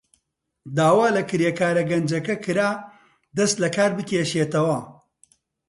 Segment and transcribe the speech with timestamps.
[0.75, 2.69] داوا لە کرێکارە گەنجەکە کرا
[3.37, 4.79] دەست لەکار بکێشێتەوە.